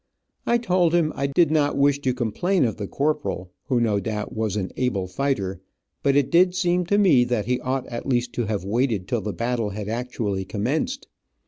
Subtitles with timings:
[0.47, 4.33] I told him I did not wish to complain of the corporal, who no doubt
[4.35, 5.61] was an able fighter,
[6.01, 9.21] but it did seem to me that he ought at least to have waited till
[9.21, 11.07] the battle had actually commenced.